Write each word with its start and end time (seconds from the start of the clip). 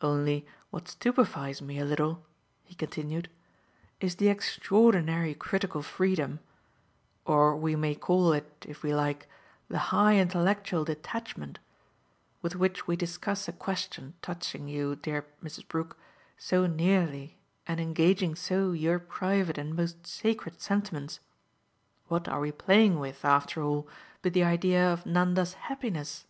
Only 0.00 0.46
what 0.70 0.88
stupefies 0.88 1.60
me 1.60 1.78
a 1.78 1.84
little," 1.84 2.24
he 2.64 2.74
continued, 2.74 3.28
"is 4.00 4.16
the 4.16 4.28
extraordinary 4.28 5.34
critical 5.34 5.82
freedom 5.82 6.40
or 7.26 7.54
we 7.54 7.76
may 7.76 7.94
call 7.94 8.32
it 8.32 8.64
if 8.66 8.82
we 8.82 8.94
like 8.94 9.28
the 9.68 9.76
high 9.92 10.16
intellectual 10.16 10.86
detachment 10.86 11.58
with 12.40 12.56
which 12.56 12.86
we 12.86 12.96
discuss 12.96 13.48
a 13.48 13.52
question 13.52 14.14
touching 14.22 14.66
you, 14.66 14.96
dear 14.96 15.26
Mrs. 15.44 15.68
Brook, 15.68 15.98
so 16.38 16.66
nearly 16.66 17.36
and 17.66 17.78
engaging 17.78 18.34
so 18.34 18.72
your 18.72 18.98
private 18.98 19.58
and 19.58 19.76
most 19.76 20.06
sacred 20.06 20.58
sentiments. 20.58 21.20
What 22.08 22.28
are 22.28 22.40
we 22.40 22.50
playing 22.50 22.98
with, 22.98 23.26
after 23.26 23.62
all, 23.62 23.86
but 24.22 24.32
the 24.32 24.42
idea 24.42 24.90
of 24.90 25.04
Nanda's 25.04 25.52
happiness?" 25.52 26.24